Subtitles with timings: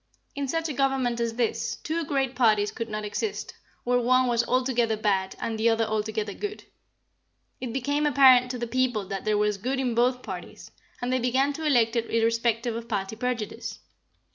[0.33, 3.53] In such a government as this, two great parties could not exist,
[3.83, 6.63] where one was altogether bad and the other altogether good.
[7.59, 10.71] It became apparent to the people that there was good in both parties,
[11.03, 13.77] and they began to elect it irrespective of party prejudice.